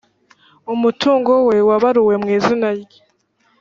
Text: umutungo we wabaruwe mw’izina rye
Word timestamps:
umutungo 0.73 1.31
we 1.47 1.57
wabaruwe 1.69 2.15
mw’izina 2.21 2.67
rye 2.79 2.99